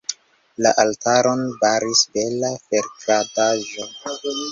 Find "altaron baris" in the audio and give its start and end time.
0.83-2.01